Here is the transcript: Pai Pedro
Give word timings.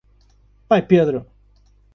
Pai 0.67 0.81
Pedro 0.81 1.27